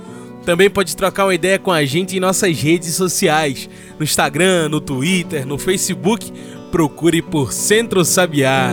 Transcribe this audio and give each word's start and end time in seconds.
Também 0.46 0.70
pode 0.70 0.96
trocar 0.96 1.26
uma 1.26 1.36
ideia 1.36 1.60
com 1.60 1.72
a 1.72 1.84
gente 1.86 2.16
em 2.16 2.20
nossas 2.20 2.60
redes 2.60 2.96
sociais, 2.96 3.70
no 3.98 4.04
Instagram, 4.04 4.70
no 4.70 4.80
Twitter, 4.80 5.46
no 5.46 5.58
Facebook, 5.58 6.32
procure 6.72 7.22
por 7.22 7.52
Centro 7.52 8.06
Sabiá. 8.06 8.72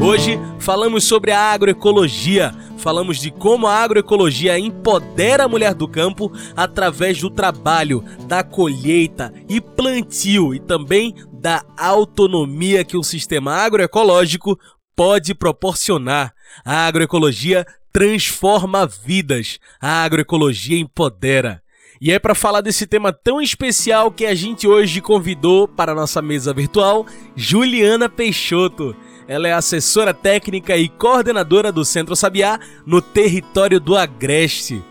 Hoje 0.00 0.38
falamos 0.58 1.04
sobre 1.04 1.30
a 1.30 1.40
agroecologia. 1.40 2.54
Falamos 2.80 3.18
de 3.18 3.30
como 3.30 3.66
a 3.66 3.74
agroecologia 3.74 4.58
empodera 4.58 5.44
a 5.44 5.48
mulher 5.48 5.74
do 5.74 5.86
campo 5.86 6.32
através 6.56 7.20
do 7.20 7.28
trabalho, 7.28 8.02
da 8.26 8.42
colheita 8.42 9.32
e 9.46 9.60
plantio 9.60 10.54
e 10.54 10.58
também 10.58 11.14
da 11.30 11.62
autonomia 11.76 12.82
que 12.82 12.96
o 12.96 13.02
sistema 13.02 13.54
agroecológico 13.54 14.58
pode 14.96 15.34
proporcionar. 15.34 16.32
A 16.64 16.86
agroecologia 16.86 17.66
transforma 17.92 18.86
vidas, 18.86 19.58
a 19.78 20.02
agroecologia 20.02 20.78
empodera. 20.78 21.62
E 22.00 22.10
é 22.10 22.18
para 22.18 22.34
falar 22.34 22.62
desse 22.62 22.86
tema 22.86 23.12
tão 23.12 23.42
especial 23.42 24.10
que 24.10 24.24
a 24.24 24.34
gente 24.34 24.66
hoje 24.66 25.02
convidou 25.02 25.68
para 25.68 25.92
a 25.92 25.94
nossa 25.94 26.22
mesa 26.22 26.54
virtual 26.54 27.04
Juliana 27.36 28.08
Peixoto. 28.08 28.96
Ela 29.30 29.46
é 29.46 29.52
assessora 29.52 30.12
técnica 30.12 30.76
e 30.76 30.88
coordenadora 30.88 31.70
do 31.70 31.84
Centro 31.84 32.16
Sabiá 32.16 32.58
no 32.84 33.00
território 33.00 33.78
do 33.78 33.96
Agreste. 33.96 34.82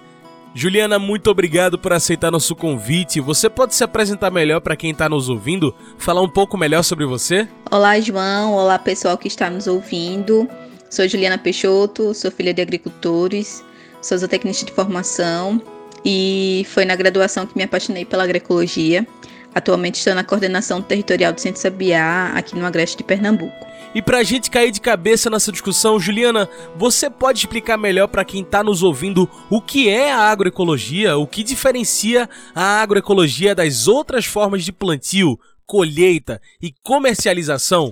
Juliana, 0.55 0.97
muito 0.97 1.29
obrigado 1.29 1.77
por 1.77 1.91
aceitar 1.91 2.31
nosso 2.31 2.55
convite. 2.55 3.19
Você 3.19 3.49
pode 3.49 3.75
se 3.75 3.83
apresentar 3.83 4.31
melhor 4.31 4.61
para 4.61 4.77
quem 4.77 4.91
está 4.91 5.09
nos 5.09 5.27
ouvindo? 5.27 5.75
Falar 5.97 6.21
um 6.21 6.29
pouco 6.29 6.57
melhor 6.57 6.83
sobre 6.83 7.05
você? 7.05 7.49
Olá, 7.69 7.99
João. 7.99 8.53
Olá, 8.53 8.79
pessoal 8.79 9.17
que 9.17 9.27
está 9.27 9.49
nos 9.49 9.67
ouvindo. 9.67 10.47
Sou 10.89 11.05
Juliana 11.05 11.37
Peixoto, 11.37 12.13
sou 12.13 12.31
filha 12.31 12.53
de 12.53 12.61
agricultores, 12.61 13.61
sou 14.01 14.17
zootecnista 14.17 14.65
de 14.65 14.71
formação 14.71 15.61
e 16.05 16.65
foi 16.69 16.85
na 16.85 16.95
graduação 16.95 17.45
que 17.45 17.57
me 17.57 17.63
apaixonei 17.63 18.05
pela 18.05 18.23
agroecologia. 18.23 19.05
Atualmente 19.53 19.95
estou 19.95 20.15
na 20.15 20.23
coordenação 20.23 20.81
territorial 20.81 21.33
do 21.33 21.41
Centro 21.41 21.59
Sabiá, 21.59 22.31
aqui 22.35 22.55
no 22.55 22.65
Agreste 22.65 22.95
de 22.95 23.03
Pernambuco. 23.03 23.67
E 23.93 24.03
pra 24.03 24.21
gente 24.21 24.51
cair 24.51 24.69
de 24.69 24.79
cabeça 24.79 25.31
nessa 25.31 25.51
discussão, 25.51 25.99
Juliana, 25.99 26.47
você 26.75 27.09
pode 27.09 27.39
explicar 27.39 27.75
melhor 27.75 28.07
para 28.07 28.23
quem 28.23 28.44
tá 28.44 28.63
nos 28.63 28.83
ouvindo 28.83 29.27
o 29.50 29.59
que 29.59 29.89
é 29.89 30.11
a 30.11 30.19
agroecologia, 30.19 31.17
o 31.17 31.25
que 31.25 31.41
diferencia 31.41 32.29
a 32.53 32.81
agroecologia 32.81 33.55
das 33.55 33.88
outras 33.88 34.25
formas 34.25 34.63
de 34.63 34.72
plantio, 34.72 35.39
colheita 35.66 36.39
e 36.61 36.72
comercialização? 36.83 37.89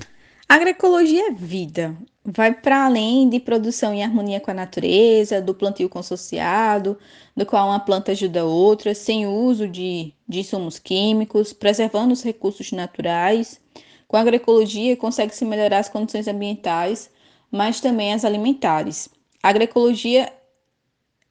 agroecologia 0.47 1.29
é 1.29 1.31
vida. 1.31 1.97
Vai 2.23 2.53
para 2.53 2.85
além 2.85 3.27
de 3.27 3.39
produção 3.39 3.93
em 3.93 4.03
harmonia 4.03 4.39
com 4.39 4.51
a 4.51 4.53
natureza, 4.53 5.41
do 5.41 5.53
plantio 5.53 5.89
consociado, 5.89 6.97
do 7.35 7.45
qual 7.45 7.69
uma 7.69 7.79
planta 7.79 8.11
ajuda 8.11 8.41
a 8.41 8.45
outra, 8.45 8.93
sem 8.93 9.25
uso 9.25 9.67
de, 9.67 10.13
de 10.27 10.41
insumos 10.41 10.77
químicos, 10.77 11.53
preservando 11.53 12.13
os 12.13 12.21
recursos 12.21 12.71
naturais 12.71 13.59
com 14.07 14.17
a 14.17 14.21
agroecologia, 14.21 14.95
consegue-se 14.95 15.43
melhorar 15.45 15.79
as 15.79 15.89
condições 15.89 16.27
ambientais, 16.27 17.09
mas 17.51 17.81
também 17.81 18.13
as 18.13 18.23
alimentares. 18.23 19.09
A 19.43 19.49
agroecologia 19.49 20.31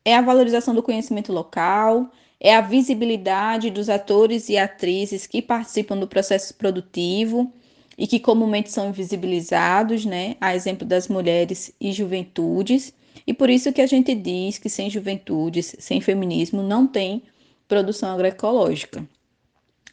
é 0.05 0.15
a 0.15 0.23
valorização 0.23 0.75
do 0.75 0.83
conhecimento 0.83 1.33
local, 1.33 2.11
é 2.39 2.55
a 2.55 2.61
visibilidade 2.61 3.71
dos 3.71 3.89
atores 3.89 4.49
e 4.49 4.59
atrizes 4.59 5.27
que 5.27 5.41
participam 5.41 5.97
do 5.97 6.07
processo 6.07 6.55
produtivo 6.55 7.53
e 7.97 8.07
que 8.07 8.21
comumente 8.21 8.71
são 8.71 8.91
invisibilizados, 8.91 10.05
né? 10.05 10.37
A 10.41 10.55
exemplo 10.55 10.87
das 10.87 11.09
mulheres 11.09 11.73
e 11.81 11.93
juventudes. 11.93 12.93
E 13.27 13.33
por 13.33 13.49
isso 13.49 13.73
que 13.73 13.81
a 13.81 13.87
gente 13.87 14.15
diz 14.15 14.59
que 14.59 14.69
sem 14.69 14.91
juventudes, 14.91 15.75
sem 15.79 16.01
feminismo, 16.01 16.63
não 16.63 16.87
tem 16.87 17.23
produção 17.67 18.11
agroecológica. 18.11 19.07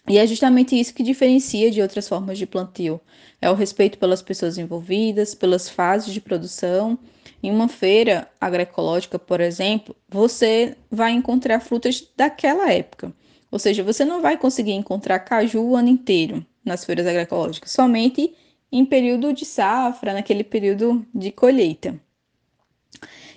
E 0.08 0.18
é 0.18 0.28
justamente 0.28 0.78
isso 0.78 0.94
que 0.94 1.02
diferencia 1.02 1.72
de 1.72 1.82
outras 1.82 2.08
formas 2.08 2.38
de 2.38 2.46
plantio. 2.46 3.00
É 3.42 3.50
o 3.50 3.54
respeito 3.54 3.98
pelas 3.98 4.22
pessoas 4.22 4.58
envolvidas, 4.58 5.34
pelas 5.34 5.70
fases 5.70 6.14
de 6.14 6.20
produção. 6.20 7.00
Em 7.42 7.50
uma 7.50 7.70
feira 7.70 8.28
agroecológica, 8.40 9.18
por 9.18 9.40
exemplo, 9.40 9.96
você 10.10 10.76
vai 10.92 11.12
encontrar 11.12 11.62
frutas 11.62 12.06
daquela 12.18 12.72
época. 12.72 13.14
Ou 13.50 13.60
seja, 13.60 13.84
você 13.84 14.04
não 14.04 14.22
vai 14.22 14.38
conseguir 14.38 14.74
encontrar 14.74 15.20
caju 15.20 15.62
o 15.62 15.76
ano 15.76 15.90
inteiro 15.90 16.46
nas 16.66 16.84
feiras 16.84 17.08
agroecológicas, 17.08 17.72
somente 17.72 18.34
em 18.72 18.86
período 18.86 19.32
de 19.32 19.46
safra, 19.46 20.14
naquele 20.14 20.44
período 20.44 21.06
de 21.14 21.32
colheita. 21.32 22.00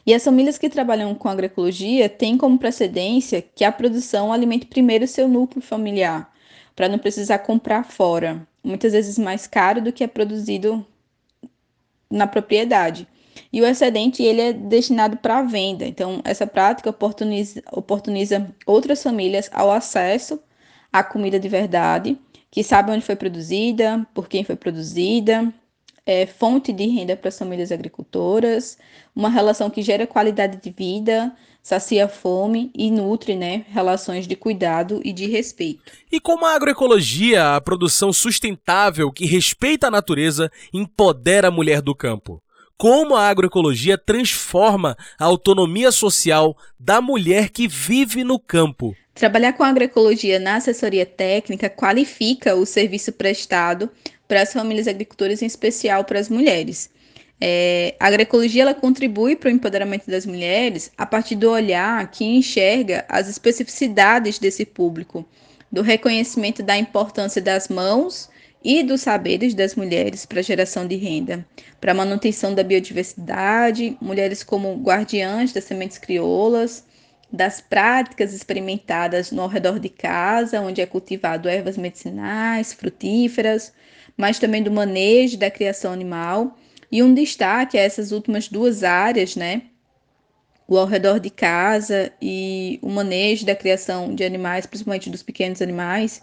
E 0.06 0.15
as 0.15 0.25
famílias 0.25 0.56
que 0.56 0.71
trabalham 0.71 1.15
com 1.15 1.28
agroecologia 1.28 2.09
têm 2.09 2.38
como 2.38 2.59
precedência 2.59 3.43
que 3.43 3.65
a 3.65 3.72
produção 3.72 4.32
alimente 4.32 4.66
primeiro 4.66 5.06
seu 5.06 5.28
núcleo 5.28 5.60
familiar, 5.60 6.32
para 6.76 6.88
não 6.88 6.98
precisar 6.98 7.38
comprar 7.38 7.84
fora, 7.84 8.47
muitas 8.62 8.92
vezes 8.92 9.19
mais 9.19 9.47
caro 9.47 9.81
do 9.81 9.92
que 9.92 10.04
é 10.04 10.06
produzido 10.06 10.87
na 12.10 12.26
propriedade. 12.26 13.09
E 13.53 13.62
o 13.62 13.66
excedente 13.66 14.22
ele 14.22 14.41
é 14.41 14.53
destinado 14.53 15.16
para 15.16 15.42
venda. 15.42 15.87
Então, 15.87 16.20
essa 16.25 16.47
prática 16.47 16.91
oportuniza, 16.91 17.62
oportuniza 17.72 18.54
outras 18.66 19.03
famílias 19.03 19.48
ao 19.53 19.72
acesso 19.72 20.38
à 20.92 21.03
comida 21.03 21.41
de 21.41 21.48
verdade, 21.48 22.19
que 22.50 22.62
sabem 22.62 22.94
onde 22.94 23.04
foi 23.04 23.16
produzida, 23.16 24.06
por 24.14 24.28
quem 24.28 24.44
foi 24.44 24.56
produzida, 24.56 25.53
é 26.06 26.25
fonte 26.25 26.72
de 26.72 26.87
renda 26.87 27.17
para 27.17 27.28
as 27.28 27.39
famílias 27.39 27.72
agricultoras, 27.72 28.78
uma 29.15 29.28
relação 29.28 29.69
que 29.69 29.83
gera 29.83 30.06
qualidade 30.06 30.62
de 30.62 30.71
vida, 30.71 31.34
sacia 31.61 32.06
fome 32.06 32.71
e 32.72 32.93
nutre 32.93 33.34
né, 33.34 33.65
relações 33.71 34.25
de 34.25 34.37
cuidado 34.37 35.00
e 35.05 35.12
de 35.12 35.27
respeito. 35.27 35.83
E 36.12 36.21
como 36.21 36.47
a 36.47 36.55
agroecologia, 36.55 37.56
a 37.56 37.61
produção 37.61 38.12
sustentável 38.12 39.11
que 39.11 39.27
respeita 39.27 39.89
a 39.89 39.91
natureza, 39.91 40.49
empodera 40.72 41.49
a 41.49 41.50
mulher 41.50 41.83
do 41.83 41.93
campo? 41.93 42.41
Como 42.78 43.17
a 43.17 43.28
agroecologia 43.28 43.99
transforma 43.99 44.97
a 45.19 45.25
autonomia 45.25 45.91
social 45.91 46.56
da 46.78 47.00
mulher 47.00 47.49
que 47.49 47.67
vive 47.67 48.23
no 48.23 48.38
campo? 48.38 48.94
Trabalhar 49.15 49.55
com 49.55 49.65
a 49.65 49.69
agroecologia 49.69 50.38
na 50.38 50.56
assessoria 50.56 51.06
técnica 51.06 51.71
qualifica 51.71 52.55
o 52.55 52.67
serviço 52.67 53.11
prestado 53.11 53.91
para 54.26 54.43
as 54.43 54.52
famílias 54.52 54.88
agricultoras, 54.88 55.43
em 55.43 55.46
especial 55.46 56.05
para 56.05 56.19
as 56.19 56.28
mulheres. 56.28 56.90
É, 57.40 57.94
a 58.00 58.06
agroecologia 58.06 58.62
ela 58.62 58.75
contribui 58.75 59.37
para 59.37 59.49
o 59.49 59.52
empoderamento 59.52 60.11
das 60.11 60.25
mulheres 60.25 60.90
a 60.96 61.05
partir 61.05 61.37
do 61.37 61.50
olhar 61.50 62.11
que 62.11 62.25
enxerga 62.25 63.05
as 63.08 63.28
especificidades 63.28 64.38
desse 64.38 64.64
público, 64.64 65.26
do 65.70 65.82
reconhecimento 65.82 66.62
da 66.62 66.78
importância 66.78 67.43
das 67.43 67.69
mãos 67.69 68.31
e 68.64 68.82
dos 68.82 69.02
saberes 69.02 69.55
das 69.55 69.75
mulheres 69.75 70.25
para 70.25 70.40
a 70.40 70.43
geração 70.43 70.87
de 70.87 70.96
renda, 70.96 71.46
para 71.81 71.93
a 71.93 71.94
manutenção 71.94 72.55
da 72.55 72.64
biodiversidade, 72.64 73.96
mulheres 74.00 74.43
como 74.43 74.75
guardiãs 74.82 75.52
das 75.52 75.64
sementes 75.64 75.99
crioulas, 75.99 76.84
das 77.31 77.61
práticas 77.61 78.32
experimentadas 78.32 79.31
no 79.31 79.46
redor 79.46 79.78
de 79.78 79.88
casa, 79.88 80.61
onde 80.61 80.81
é 80.81 80.87
cultivado 80.87 81.49
ervas 81.49 81.76
medicinais, 81.76 82.73
frutíferas, 82.73 83.73
mas 84.16 84.38
também 84.38 84.62
do 84.62 84.70
manejo 84.70 85.38
da 85.38 85.50
criação 85.50 85.92
animal 85.92 86.56
e 86.90 87.02
um 87.02 87.12
destaque 87.12 87.76
a 87.76 87.82
essas 87.82 88.12
últimas 88.12 88.48
duas 88.48 88.84
áreas, 88.84 89.36
né? 89.36 89.62
O 90.68 90.76
ao 90.78 90.86
redor 90.86 91.20
de 91.20 91.30
casa 91.30 92.12
e 92.20 92.78
o 92.82 92.88
manejo 92.88 93.46
da 93.46 93.54
criação 93.54 94.14
de 94.14 94.24
animais, 94.24 94.66
principalmente 94.66 95.10
dos 95.10 95.22
pequenos 95.22 95.62
animais, 95.62 96.22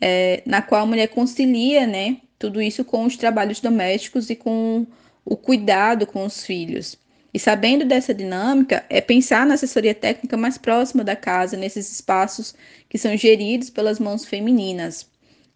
é, 0.00 0.42
na 0.46 0.62
qual 0.62 0.82
a 0.82 0.86
mulher 0.86 1.08
concilia, 1.08 1.86
né? 1.86 2.18
tudo 2.40 2.62
isso 2.62 2.82
com 2.86 3.04
os 3.04 3.18
trabalhos 3.18 3.60
domésticos 3.60 4.30
e 4.30 4.34
com 4.34 4.86
o 5.26 5.36
cuidado 5.36 6.06
com 6.06 6.24
os 6.24 6.42
filhos. 6.42 6.96
E 7.34 7.38
sabendo 7.38 7.84
dessa 7.84 8.14
dinâmica, 8.14 8.82
é 8.88 9.00
pensar 9.00 9.44
na 9.46 9.54
assessoria 9.54 9.94
técnica 9.94 10.38
mais 10.38 10.56
próxima 10.56 11.04
da 11.04 11.14
casa, 11.14 11.54
nesses 11.54 11.92
espaços 11.92 12.54
que 12.88 12.96
são 12.96 13.14
geridos 13.14 13.68
pelas 13.68 14.00
mãos 14.00 14.24
femininas. 14.24 15.06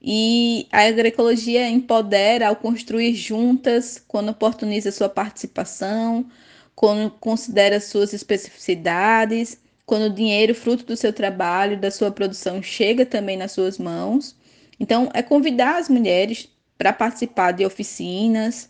E 0.06 0.68
a 0.70 0.82
agroecologia 0.82 1.66
empodera 1.66 2.48
ao 2.48 2.56
construir 2.56 3.14
juntas, 3.14 4.04
quando 4.06 4.28
oportuniza 4.28 4.92
sua 4.92 5.08
participação, 5.08 6.26
quando 6.74 7.10
considera 7.12 7.80
suas 7.80 8.12
especificidades, 8.12 9.58
quando 9.86 10.04
o 10.04 10.14
dinheiro 10.14 10.54
fruto 10.54 10.84
do 10.84 10.94
seu 10.94 11.10
trabalho, 11.10 11.80
da 11.80 11.90
sua 11.90 12.10
produção, 12.10 12.62
chega 12.62 13.06
também 13.06 13.38
nas 13.38 13.52
suas 13.52 13.78
mãos. 13.78 14.36
Então, 14.78 15.08
é 15.14 15.22
convidar 15.22 15.78
as 15.78 15.88
mulheres 15.88 16.50
para 16.76 16.92
participar 16.92 17.52
de 17.52 17.64
oficinas, 17.64 18.68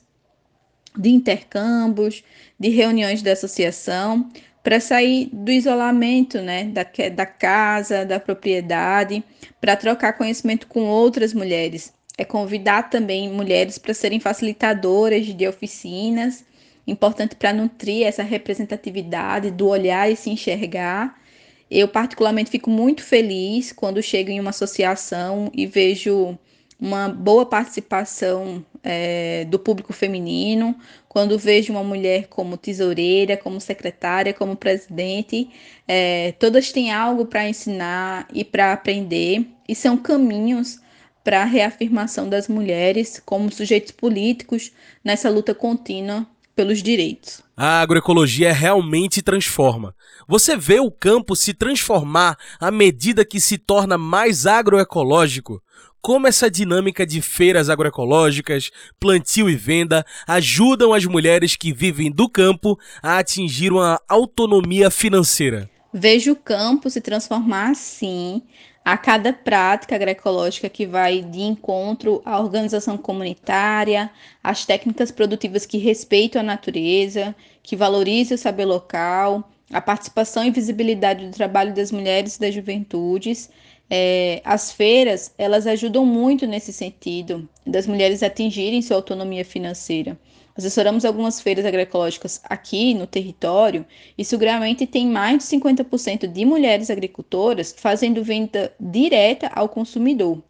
de 0.96 1.10
intercâmbios, 1.10 2.22
de 2.60 2.68
reuniões 2.68 3.22
da 3.22 3.32
associação, 3.32 4.30
para 4.64 4.80
sair 4.80 5.28
do 5.30 5.52
isolamento 5.52 6.40
né, 6.40 6.64
da, 6.64 6.86
da 7.10 7.26
casa, 7.26 8.06
da 8.06 8.18
propriedade, 8.18 9.22
para 9.60 9.76
trocar 9.76 10.14
conhecimento 10.14 10.66
com 10.66 10.86
outras 10.86 11.34
mulheres. 11.34 11.92
É 12.16 12.24
convidar 12.24 12.88
também 12.88 13.30
mulheres 13.30 13.76
para 13.76 13.92
serem 13.92 14.18
facilitadoras 14.18 15.26
de 15.26 15.46
oficinas, 15.46 16.46
importante 16.86 17.36
para 17.36 17.52
nutrir 17.52 18.06
essa 18.06 18.22
representatividade 18.22 19.50
do 19.50 19.68
olhar 19.68 20.10
e 20.10 20.16
se 20.16 20.30
enxergar. 20.30 21.20
Eu, 21.70 21.86
particularmente, 21.86 22.50
fico 22.50 22.70
muito 22.70 23.02
feliz 23.02 23.70
quando 23.70 24.02
chego 24.02 24.30
em 24.30 24.40
uma 24.40 24.50
associação 24.50 25.50
e 25.52 25.66
vejo 25.66 26.38
uma 26.80 27.08
boa 27.08 27.46
participação 27.46 28.64
é, 28.82 29.44
do 29.46 29.58
público 29.58 29.92
feminino, 29.92 30.76
quando 31.08 31.38
vejo 31.38 31.72
uma 31.72 31.82
mulher 31.82 32.26
como 32.28 32.56
tesoureira, 32.56 33.36
como 33.36 33.60
secretária, 33.60 34.34
como 34.34 34.56
presidente, 34.56 35.48
é, 35.88 36.32
todas 36.32 36.72
têm 36.72 36.92
algo 36.92 37.26
para 37.26 37.48
ensinar 37.48 38.28
e 38.32 38.44
para 38.44 38.72
aprender, 38.72 39.46
e 39.68 39.74
são 39.74 39.96
caminhos 39.96 40.78
para 41.22 41.40
a 41.40 41.46
reafirmação 41.46 42.28
das 42.28 42.48
mulheres 42.48 43.22
como 43.24 43.50
sujeitos 43.50 43.92
políticos 43.92 44.70
nessa 45.02 45.30
luta 45.30 45.54
contínua 45.54 46.26
pelos 46.54 46.82
direitos. 46.82 47.42
A 47.56 47.80
agroecologia 47.80 48.52
realmente 48.52 49.22
transforma. 49.22 49.94
Você 50.28 50.56
vê 50.56 50.78
o 50.80 50.90
campo 50.90 51.34
se 51.34 51.54
transformar 51.54 52.36
à 52.60 52.70
medida 52.70 53.24
que 53.24 53.40
se 53.40 53.58
torna 53.58 53.96
mais 53.96 54.46
agroecológico 54.46 55.62
como 56.04 56.26
essa 56.26 56.50
dinâmica 56.50 57.06
de 57.06 57.22
feiras 57.22 57.70
agroecológicas, 57.70 58.70
plantio 59.00 59.48
e 59.48 59.56
venda 59.56 60.04
ajudam 60.28 60.92
as 60.92 61.06
mulheres 61.06 61.56
que 61.56 61.72
vivem 61.72 62.10
do 62.10 62.28
campo 62.28 62.78
a 63.02 63.16
atingir 63.16 63.72
uma 63.72 63.98
autonomia 64.06 64.90
financeira. 64.90 65.70
Vejo 65.90 66.32
o 66.32 66.36
campo 66.36 66.90
se 66.90 67.00
transformar 67.00 67.70
assim 67.70 68.42
a 68.84 68.98
cada 68.98 69.32
prática 69.32 69.94
agroecológica 69.94 70.68
que 70.68 70.84
vai 70.84 71.22
de 71.22 71.40
encontro 71.40 72.20
à 72.22 72.38
organização 72.38 72.98
comunitária, 72.98 74.10
às 74.42 74.66
técnicas 74.66 75.10
produtivas 75.10 75.64
que 75.64 75.78
respeitam 75.78 76.42
a 76.42 76.44
natureza, 76.44 77.34
que 77.62 77.76
valorizam 77.76 78.34
o 78.34 78.38
saber 78.38 78.66
local, 78.66 79.50
a 79.72 79.80
participação 79.80 80.44
e 80.44 80.50
visibilidade 80.50 81.26
do 81.26 81.32
trabalho 81.32 81.74
das 81.74 81.90
mulheres 81.90 82.36
e 82.36 82.40
das 82.40 82.54
juventudes, 82.54 83.48
é, 83.90 84.40
as 84.44 84.72
feiras, 84.72 85.32
elas 85.36 85.66
ajudam 85.66 86.04
muito 86.04 86.46
nesse 86.46 86.72
sentido, 86.72 87.48
das 87.66 87.86
mulheres 87.86 88.22
atingirem 88.22 88.82
sua 88.82 88.96
autonomia 88.96 89.44
financeira. 89.44 90.18
Assessoramos 90.56 91.04
algumas 91.04 91.40
feiras 91.40 91.66
agroecológicas 91.66 92.40
aqui 92.44 92.94
no 92.94 93.06
território 93.06 93.84
e 94.16 94.24
seguramente 94.24 94.86
tem 94.86 95.06
mais 95.06 95.38
de 95.38 95.44
50% 95.56 96.28
de 96.28 96.44
mulheres 96.44 96.90
agricultoras 96.90 97.74
fazendo 97.76 98.22
venda 98.22 98.72
direta 98.78 99.50
ao 99.52 99.68
consumidor. 99.68 100.40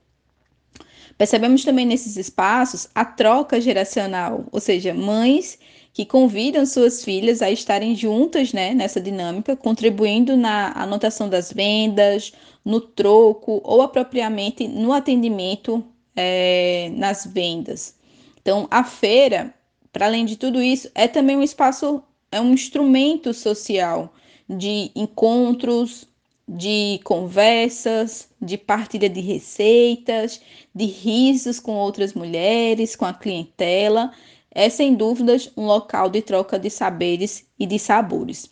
Percebemos 1.16 1.64
também 1.64 1.86
nesses 1.86 2.16
espaços 2.16 2.88
a 2.94 3.04
troca 3.04 3.60
geracional, 3.60 4.44
ou 4.52 4.60
seja, 4.60 4.92
mães 4.92 5.58
que 5.92 6.04
convidam 6.04 6.66
suas 6.66 7.04
filhas 7.04 7.40
a 7.40 7.50
estarem 7.50 7.94
juntas 7.94 8.52
né, 8.52 8.74
nessa 8.74 9.00
dinâmica, 9.00 9.56
contribuindo 9.56 10.36
na 10.36 10.72
anotação 10.72 11.28
das 11.28 11.52
vendas, 11.52 12.32
no 12.64 12.80
troco 12.80 13.60
ou 13.64 13.82
apropriadamente 13.82 14.66
no 14.66 14.92
atendimento 14.92 15.84
é, 16.16 16.90
nas 16.94 17.26
vendas. 17.26 17.96
Então, 18.40 18.66
a 18.70 18.84
feira, 18.84 19.54
para 19.92 20.06
além 20.06 20.24
de 20.24 20.36
tudo 20.36 20.62
isso, 20.62 20.90
é 20.94 21.06
também 21.08 21.36
um 21.36 21.42
espaço, 21.42 22.02
é 22.30 22.40
um 22.40 22.52
instrumento 22.52 23.34
social 23.34 24.12
de 24.48 24.90
encontros, 24.94 26.06
de 26.46 27.00
conversas, 27.04 28.28
de 28.40 28.58
partilha 28.58 29.08
de 29.08 29.20
receitas, 29.20 30.40
de 30.74 30.84
risos 30.84 31.58
com 31.58 31.72
outras 31.72 32.12
mulheres, 32.12 32.94
com 32.94 33.06
a 33.06 33.14
clientela 33.14 34.12
é 34.54 34.70
sem 34.70 34.94
dúvidas 34.94 35.50
um 35.56 35.66
local 35.66 36.08
de 36.08 36.22
troca 36.22 36.58
de 36.58 36.70
saberes 36.70 37.44
e 37.58 37.66
de 37.66 37.78
sabores. 37.78 38.48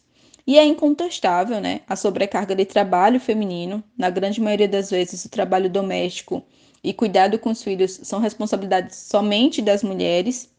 E 0.47 0.59
é 0.59 0.65
incontestável 0.65 1.61
né, 1.61 1.83
a 1.89 1.95
sobrecarga 1.95 2.55
de 2.55 2.65
trabalho 2.65 3.21
feminino, 3.21 3.83
na 3.97 4.11
grande 4.11 4.41
maioria 4.41 4.69
das 4.69 4.91
vezes 4.91 5.25
o 5.25 5.29
trabalho 5.29 5.71
doméstico 5.71 6.43
e 6.83 6.93
cuidado 6.93 7.39
com 7.39 7.51
os 7.51 7.63
filhos 7.63 8.01
são 8.03 8.19
responsabilidades 8.19 8.97
somente 8.97 9.63
das 9.63 9.85
mulheres, 9.85 10.51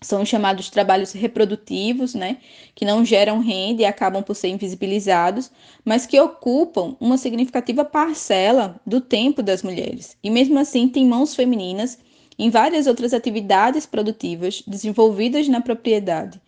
são 0.00 0.24
chamados 0.24 0.70
trabalhos 0.70 1.12
reprodutivos, 1.12 2.14
né, 2.14 2.38
que 2.74 2.84
não 2.84 3.04
geram 3.04 3.38
renda 3.38 3.82
e 3.82 3.84
acabam 3.84 4.22
por 4.22 4.34
ser 4.34 4.48
invisibilizados, 4.48 5.50
mas 5.84 6.06
que 6.06 6.18
ocupam 6.18 6.96
uma 6.98 7.18
significativa 7.18 7.84
parcela 7.84 8.80
do 8.86 9.00
tempo 9.00 9.42
das 9.42 9.62
mulheres. 9.62 10.16
E 10.22 10.30
mesmo 10.30 10.58
assim, 10.58 10.88
tem 10.88 11.06
mãos 11.06 11.34
femininas 11.34 11.98
em 12.38 12.50
várias 12.50 12.86
outras 12.86 13.12
atividades 13.12 13.86
produtivas 13.86 14.62
desenvolvidas 14.66 15.46
na 15.48 15.60
propriedade. 15.60 16.40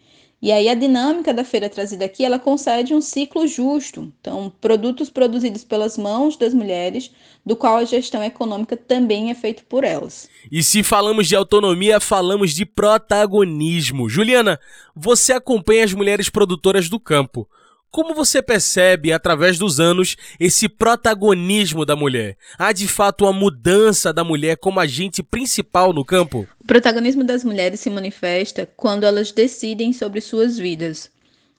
E 0.45 0.53
aí 0.53 0.69
a 0.69 0.75
dinâmica 0.75 1.33
da 1.33 1.43
feira 1.43 1.71
trazida 1.71 2.05
aqui, 2.05 2.23
ela 2.23 2.39
concede 2.39 2.93
um 2.93 3.01
ciclo 3.01 3.47
justo. 3.47 4.13
Então, 4.21 4.53
produtos 4.61 5.09
produzidos 5.09 5.65
pelas 5.65 5.97
mãos 5.97 6.37
das 6.37 6.53
mulheres, 6.53 7.11
do 7.47 7.57
qual 7.57 7.79
a 7.79 7.85
gestão 7.87 8.23
econômica 8.23 8.77
também 8.77 9.31
é 9.31 9.35
feita 9.35 9.63
por 9.67 9.85
elas. 9.85 10.29
E 10.53 10.63
se 10.63 10.83
falamos 10.83 11.29
de 11.29 11.35
autonomia, 11.35 11.99
falamos 11.99 12.53
de 12.53 12.67
protagonismo. 12.67 14.07
Juliana, 14.07 14.61
você 14.95 15.33
acompanha 15.33 15.83
as 15.83 15.95
mulheres 15.95 16.29
produtoras 16.29 16.91
do 16.91 17.01
campo. 17.01 17.49
Como 17.95 18.13
você 18.13 18.43
percebe, 18.43 19.13
através 19.13 19.57
dos 19.57 19.79
anos, 19.79 20.17
esse 20.41 20.69
protagonismo 20.69 21.87
da 21.87 21.95
mulher? 21.95 22.37
Há 22.59 22.73
de 22.73 22.89
fato 22.89 23.25
uma 23.25 23.33
mudança 23.33 24.13
da 24.13 24.25
mulher 24.25 24.57
como 24.57 24.81
agente 24.81 25.23
principal 25.23 25.93
no 25.93 26.05
campo? 26.05 26.45
O 26.61 26.67
protagonismo 26.67 27.23
das 27.23 27.45
mulheres 27.45 27.79
se 27.79 27.89
manifesta 27.89 28.69
quando 28.77 29.05
elas 29.05 29.31
decidem 29.31 29.93
sobre 29.93 30.21
suas 30.21 30.59
vidas, 30.59 31.09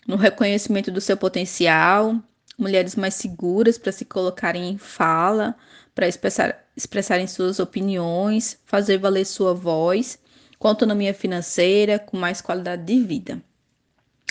no 0.06 0.18
reconhecimento 0.18 0.92
do 0.92 1.00
seu 1.00 1.16
potencial, 1.16 2.20
mulheres 2.58 2.98
mais 2.98 3.14
seguras 3.14 3.78
para 3.78 3.94
se 3.94 4.04
colocarem 4.04 4.72
em 4.72 4.78
fala, 4.78 5.56
para 5.96 6.06
expressar, 6.06 6.66
expressarem 6.76 7.28
suas 7.28 7.60
opiniões, 7.62 8.60
fazer 8.66 8.98
valer 8.98 9.24
sua 9.24 9.54
voz, 9.54 10.20
com 10.60 10.68
autonomia 10.68 11.14
financeira, 11.14 11.98
com 11.98 12.18
mais 12.18 12.42
qualidade 12.42 12.84
de 12.84 13.00
vida. 13.02 13.42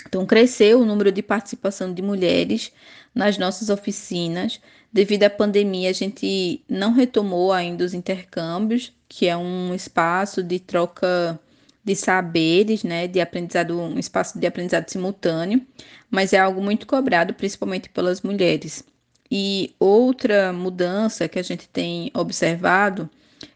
Então, 0.07 0.25
cresceu 0.25 0.81
o 0.81 0.85
número 0.85 1.11
de 1.11 1.21
participação 1.21 1.93
de 1.93 2.01
mulheres 2.01 2.71
nas 3.13 3.37
nossas 3.37 3.69
oficinas. 3.69 4.59
Devido 4.91 5.23
à 5.23 5.29
pandemia, 5.29 5.89
a 5.89 5.93
gente 5.93 6.63
não 6.69 6.93
retomou 6.93 7.51
ainda 7.51 7.83
os 7.83 7.93
intercâmbios, 7.93 8.93
que 9.09 9.27
é 9.27 9.35
um 9.35 9.73
espaço 9.73 10.43
de 10.43 10.59
troca 10.59 11.39
de 11.83 11.95
saberes, 11.95 12.83
né, 12.83 13.07
de 13.07 13.21
aprendizado, 13.21 13.79
um 13.79 13.99
espaço 13.99 14.39
de 14.39 14.47
aprendizado 14.47 14.89
simultâneo, 14.89 15.61
mas 16.09 16.33
é 16.33 16.39
algo 16.39 16.61
muito 16.61 16.87
cobrado, 16.87 17.33
principalmente 17.33 17.89
pelas 17.89 18.21
mulheres. 18.21 18.83
E 19.29 19.75
outra 19.79 20.51
mudança 20.51 21.27
que 21.27 21.37
a 21.37 21.43
gente 21.43 21.67
tem 21.69 22.11
observado 22.13 23.09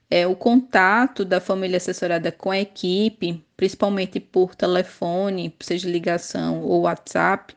é, 0.09 0.27
o 0.27 0.35
contato 0.35 1.23
da 1.23 1.39
família 1.39 1.77
assessorada 1.77 2.31
com 2.31 2.51
a 2.51 2.59
equipe, 2.59 3.43
principalmente 3.59 4.21
por 4.21 4.55
telefone, 4.55 5.53
seja 5.59 5.89
ligação 5.89 6.61
ou 6.61 6.83
WhatsApp, 6.83 7.53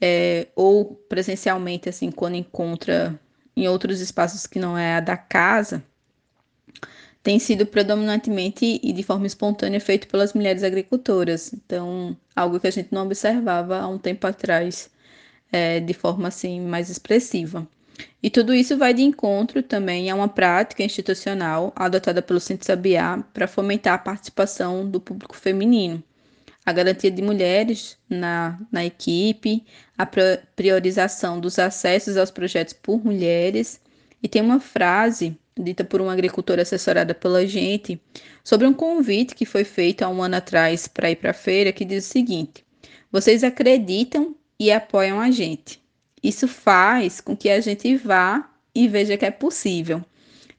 é, 0.00 0.46
ou 0.56 0.94
presencialmente, 1.10 1.90
assim, 1.90 2.10
quando 2.10 2.36
encontra 2.36 3.20
em 3.54 3.68
outros 3.68 4.00
espaços 4.00 4.46
que 4.46 4.58
não 4.58 4.78
é 4.78 4.94
a 4.94 5.00
da 5.00 5.14
casa, 5.14 5.84
tem 7.22 7.38
sido 7.38 7.66
predominantemente 7.66 8.80
e 8.82 8.92
de 8.94 9.02
forma 9.02 9.26
espontânea 9.26 9.78
feito 9.78 10.08
pelas 10.08 10.32
mulheres 10.32 10.62
agricultoras. 10.62 11.52
Então, 11.52 12.16
algo 12.34 12.58
que 12.58 12.68
a 12.68 12.70
gente 12.70 12.88
não 12.90 13.04
observava 13.04 13.78
há 13.78 13.86
um 13.86 13.98
tempo 13.98 14.26
atrás, 14.26 14.88
é, 15.52 15.80
de 15.80 15.92
forma 15.92 16.28
assim 16.28 16.62
mais 16.62 16.88
expressiva. 16.88 17.68
E 18.22 18.30
tudo 18.30 18.54
isso 18.54 18.76
vai 18.76 18.92
de 18.92 19.02
encontro 19.02 19.62
também 19.62 20.10
a 20.10 20.14
uma 20.14 20.28
prática 20.28 20.82
institucional 20.82 21.72
adotada 21.76 22.20
pelo 22.20 22.40
Centro 22.40 22.66
Sabiá 22.66 23.22
para 23.32 23.46
fomentar 23.46 23.94
a 23.94 23.98
participação 23.98 24.88
do 24.88 25.00
público 25.00 25.36
feminino, 25.36 26.02
a 26.64 26.72
garantia 26.72 27.10
de 27.10 27.22
mulheres 27.22 27.96
na, 28.08 28.58
na 28.72 28.84
equipe, 28.84 29.64
a 29.96 30.06
priorização 30.56 31.38
dos 31.38 31.58
acessos 31.58 32.16
aos 32.16 32.30
projetos 32.30 32.74
por 32.74 33.04
mulheres. 33.04 33.80
E 34.22 34.28
tem 34.28 34.42
uma 34.42 34.60
frase 34.60 35.38
dita 35.58 35.84
por 35.84 36.00
uma 36.00 36.12
agricultora 36.12 36.62
assessorada 36.62 37.14
pela 37.14 37.46
gente 37.46 38.00
sobre 38.42 38.66
um 38.66 38.74
convite 38.74 39.34
que 39.34 39.46
foi 39.46 39.64
feito 39.64 40.02
há 40.02 40.08
um 40.08 40.22
ano 40.22 40.36
atrás 40.36 40.88
para 40.88 41.10
ir 41.10 41.16
para 41.16 41.30
a 41.30 41.34
feira, 41.34 41.72
que 41.72 41.84
diz 41.84 42.06
o 42.06 42.10
seguinte: 42.10 42.64
vocês 43.10 43.44
acreditam 43.44 44.34
e 44.58 44.72
apoiam 44.72 45.20
a 45.20 45.30
gente. 45.30 45.85
Isso 46.22 46.48
faz 46.48 47.20
com 47.20 47.36
que 47.36 47.48
a 47.48 47.60
gente 47.60 47.96
vá 47.96 48.50
e 48.74 48.88
veja 48.88 49.16
que 49.16 49.24
é 49.24 49.30
possível. 49.30 50.04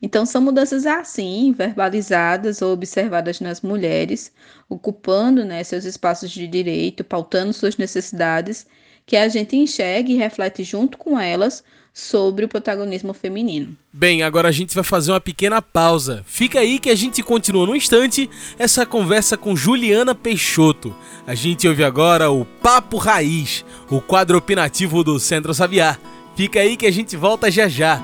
Então, 0.01 0.25
são 0.25 0.41
mudanças 0.41 0.85
assim, 0.85 1.51
verbalizadas 1.51 2.61
ou 2.61 2.71
observadas 2.71 3.39
nas 3.39 3.61
mulheres, 3.61 4.31
ocupando 4.69 5.43
né, 5.43 5.63
seus 5.63 5.85
espaços 5.85 6.29
de 6.29 6.47
direito, 6.47 7.03
pautando 7.03 7.51
suas 7.51 7.77
necessidades, 7.77 8.67
que 9.05 9.17
a 9.17 9.27
gente 9.27 9.55
enxerga 9.55 10.11
e 10.11 10.15
reflete 10.15 10.63
junto 10.63 10.97
com 10.97 11.19
elas 11.19 11.63
sobre 11.97 12.45
o 12.45 12.47
protagonismo 12.47 13.11
feminino. 13.11 13.75
Bem, 13.91 14.21
agora 14.21 14.49
a 14.49 14.51
gente 14.51 14.75
vai 14.75 14.83
fazer 14.83 15.11
uma 15.11 15.19
pequena 15.19 15.63
pausa. 15.63 16.23
Fica 16.27 16.59
aí 16.59 16.77
que 16.77 16.91
a 16.91 16.95
gente 16.95 17.23
continua 17.23 17.65
no 17.65 17.75
instante 17.75 18.29
essa 18.59 18.85
conversa 18.85 19.35
com 19.35 19.55
Juliana 19.55 20.13
Peixoto. 20.13 20.95
A 21.25 21.33
gente 21.33 21.67
ouve 21.67 21.83
agora 21.83 22.29
o 22.29 22.45
Papo 22.45 22.97
Raiz, 22.97 23.65
o 23.89 23.99
quadro 23.99 24.37
opinativo 24.37 25.03
do 25.03 25.19
Centro 25.19 25.55
Sabiá. 25.55 25.97
Fica 26.35 26.59
aí 26.59 26.77
que 26.77 26.85
a 26.85 26.91
gente 26.91 27.17
volta 27.17 27.49
já 27.49 27.67
já. 27.67 27.99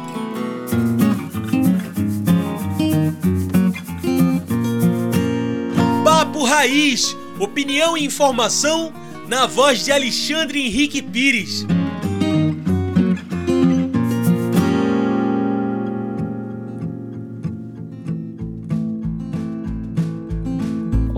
Papo 6.03 6.43
Raiz, 6.45 7.15
opinião 7.39 7.95
e 7.95 8.03
informação 8.03 8.91
na 9.27 9.45
voz 9.45 9.85
de 9.85 9.91
Alexandre 9.91 10.65
Henrique 10.65 10.99
Pires. 10.99 11.67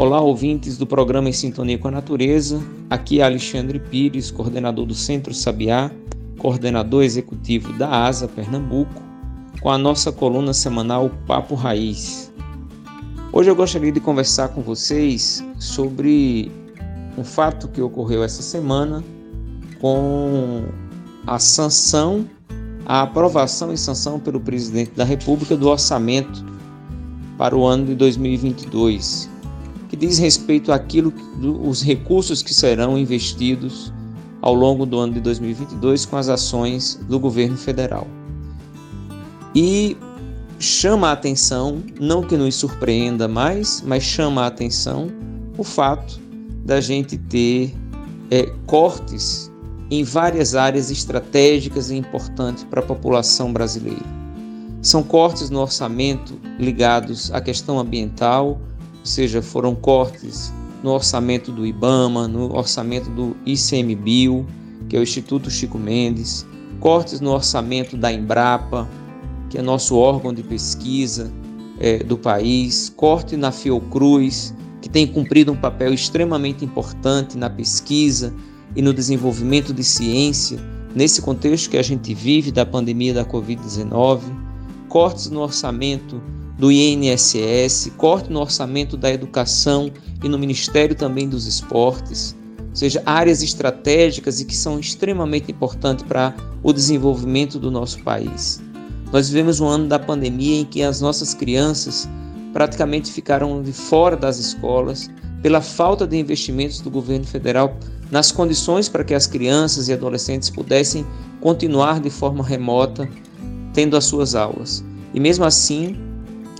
Olá, 0.05 0.21
ouvintes 0.21 0.77
do 0.77 0.85
programa 0.85 1.29
Em 1.29 1.33
Sintonia 1.33 1.79
com 1.79 1.87
a 1.87 1.91
Natureza. 1.91 2.61
Aqui 2.91 3.21
é 3.21 3.23
Alexandre 3.23 3.79
Pires, 3.79 4.29
coordenador 4.29 4.85
do 4.85 4.93
Centro 4.93 5.33
Sabiá, 5.33 5.89
coordenador 6.37 7.03
executivo 7.03 7.73
da 7.73 8.05
ASA 8.05 8.27
Pernambuco, 8.27 9.01
com 9.59 9.71
a 9.71 9.79
nossa 9.79 10.11
coluna 10.11 10.53
semanal 10.53 11.09
Papo 11.25 11.55
Raiz. 11.55 12.31
Hoje 13.33 13.49
eu 13.49 13.55
gostaria 13.55 13.91
de 13.91 13.99
conversar 13.99 14.49
com 14.49 14.61
vocês 14.61 15.43
sobre 15.57 16.51
um 17.17 17.23
fato 17.23 17.67
que 17.67 17.81
ocorreu 17.81 18.23
essa 18.23 18.43
semana 18.43 19.03
com 19.81 20.65
a 21.25 21.39
sanção, 21.39 22.29
a 22.85 23.01
aprovação 23.01 23.73
e 23.73 23.77
sanção 23.77 24.19
pelo 24.19 24.39
presidente 24.39 24.91
da 24.91 25.03
República 25.03 25.57
do 25.57 25.67
orçamento 25.67 26.45
para 27.39 27.57
o 27.57 27.65
ano 27.65 27.87
de 27.87 27.95
2022 27.95 29.33
que 29.95 30.05
diz 30.05 30.17
respeito 30.17 30.73
àquilo, 30.73 31.13
os 31.63 31.81
recursos 31.81 32.43
que 32.43 32.53
serão 32.53 32.97
investidos 32.97 33.93
ao 34.41 34.53
longo 34.53 34.85
do 34.85 34.99
ano 34.99 35.13
de 35.13 35.21
2022 35.21 36.05
com 36.05 36.17
as 36.17 36.27
ações 36.27 36.99
do 37.07 37.17
governo 37.17 37.55
federal. 37.55 38.05
E 39.55 39.95
chama 40.59 41.07
a 41.07 41.11
atenção, 41.13 41.81
não 41.97 42.21
que 42.21 42.35
nos 42.35 42.55
surpreenda 42.55 43.25
mais, 43.25 43.81
mas 43.87 44.03
chama 44.03 44.43
a 44.43 44.47
atenção 44.47 45.09
o 45.57 45.63
fato 45.63 46.19
da 46.65 46.81
gente 46.81 47.17
ter 47.17 47.73
é, 48.29 48.51
cortes 48.65 49.49
em 49.89 50.03
várias 50.03 50.55
áreas 50.55 50.91
estratégicas 50.91 51.89
e 51.89 51.95
importantes 51.95 52.65
para 52.65 52.81
a 52.81 52.83
população 52.83 53.53
brasileira. 53.53 54.03
São 54.81 55.01
cortes 55.01 55.49
no 55.49 55.61
orçamento 55.61 56.37
ligados 56.59 57.31
à 57.31 57.39
questão 57.39 57.79
ambiental, 57.79 58.59
ou 59.05 59.07
seja, 59.07 59.39
foram 59.39 59.75
cortes 59.75 60.51
no 60.81 60.89
orçamento 60.89 61.51
do 61.51 61.63
IBAMA, 61.63 62.27
no 62.27 62.51
orçamento 62.51 63.07
do 63.11 63.37
ICMBio, 63.45 64.47
que 64.89 64.97
é 64.97 64.99
o 64.99 65.03
Instituto 65.03 65.47
Chico 65.51 65.77
Mendes, 65.77 66.43
cortes 66.79 67.21
no 67.21 67.29
orçamento 67.29 67.95
da 67.95 68.11
Embrapa, 68.11 68.89
que 69.47 69.59
é 69.59 69.61
nosso 69.61 69.95
órgão 69.95 70.33
de 70.33 70.41
pesquisa 70.41 71.31
é, 71.79 71.99
do 71.99 72.17
país, 72.17 72.91
corte 72.95 73.37
na 73.37 73.51
Fiocruz, 73.51 74.55
que 74.81 74.89
tem 74.89 75.05
cumprido 75.05 75.51
um 75.51 75.55
papel 75.55 75.93
extremamente 75.93 76.65
importante 76.65 77.37
na 77.37 77.47
pesquisa 77.47 78.33
e 78.75 78.81
no 78.81 78.91
desenvolvimento 78.91 79.71
de 79.71 79.83
ciência 79.83 80.59
nesse 80.95 81.21
contexto 81.21 81.69
que 81.69 81.77
a 81.77 81.83
gente 81.83 82.11
vive 82.15 82.51
da 82.51 82.65
pandemia 82.65 83.13
da 83.13 83.23
Covid-19, 83.23 84.21
cortes 84.89 85.29
no 85.29 85.41
orçamento 85.41 86.19
do 86.57 86.71
INSS, 86.71 87.91
corte 87.97 88.31
no 88.31 88.39
orçamento 88.39 88.95
da 88.95 89.11
educação 89.11 89.91
e 90.23 90.29
no 90.29 90.37
Ministério 90.37 90.95
também 90.95 91.27
dos 91.27 91.45
Esportes, 91.45 92.35
ou 92.59 92.75
seja, 92.75 93.01
áreas 93.05 93.41
estratégicas 93.41 94.39
e 94.39 94.45
que 94.45 94.55
são 94.55 94.79
extremamente 94.79 95.51
importantes 95.51 96.05
para 96.05 96.33
o 96.63 96.71
desenvolvimento 96.71 97.59
do 97.59 97.69
nosso 97.69 98.01
país. 98.03 98.61
Nós 99.11 99.29
vivemos 99.29 99.59
um 99.59 99.67
ano 99.67 99.87
da 99.87 99.99
pandemia 99.99 100.59
em 100.59 100.65
que 100.65 100.81
as 100.81 100.99
nossas 100.99 101.33
crianças 101.33 102.09
praticamente 102.51 103.11
ficaram 103.11 103.61
de 103.61 103.71
fora 103.71 104.15
das 104.15 104.39
escolas 104.39 105.09
pela 105.41 105.61
falta 105.61 106.07
de 106.07 106.17
investimentos 106.17 106.81
do 106.81 106.89
governo 106.89 107.25
federal 107.25 107.77
nas 108.09 108.31
condições 108.31 108.89
para 108.89 109.03
que 109.03 109.13
as 109.13 109.27
crianças 109.27 109.87
e 109.87 109.93
adolescentes 109.93 110.49
pudessem 110.49 111.05
continuar 111.39 111.99
de 111.99 112.09
forma 112.09 112.43
remota 112.43 113.07
tendo 113.73 113.97
as 113.97 114.05
suas 114.05 114.35
aulas. 114.35 114.83
E 115.13 115.19
mesmo 115.19 115.45
assim, 115.45 115.97